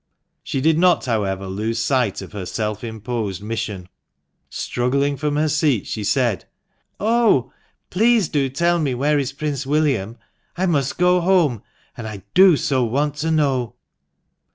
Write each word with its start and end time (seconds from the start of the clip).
She 0.43 0.61
did 0.61 0.79
not, 0.79 1.05
however, 1.05 1.45
lose 1.45 1.77
sight 1.77 2.23
of 2.23 2.31
her 2.31 2.47
self 2.47 2.83
imposed 2.83 3.43
mission. 3.43 3.87
Struggling 4.49 5.15
from 5.15 5.35
her 5.35 5.47
seat, 5.47 5.85
she 5.85 6.03
said 6.03 6.45
—"Oh, 6.99 7.53
please 7.91 8.27
do 8.27 8.49
tell 8.49 8.79
me 8.79 8.95
where 8.95 9.19
is 9.19 9.31
Prince 9.31 9.63
William; 9.67 10.17
I 10.57 10.65
must 10.65 10.97
go 10.97 11.19
home, 11.21 11.61
and 11.95 12.07
I 12.07 12.23
do 12.33 12.57
so 12.57 12.83
want 12.83 13.13
to 13.17 13.29
know." 13.29 13.75